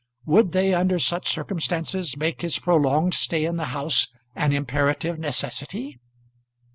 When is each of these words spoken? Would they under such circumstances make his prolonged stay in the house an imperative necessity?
Would 0.25 0.51
they 0.51 0.73
under 0.73 0.97
such 0.97 1.29
circumstances 1.29 2.17
make 2.17 2.41
his 2.41 2.57
prolonged 2.57 3.13
stay 3.13 3.45
in 3.45 3.57
the 3.57 3.65
house 3.65 4.07
an 4.35 4.51
imperative 4.51 5.19
necessity? 5.19 5.99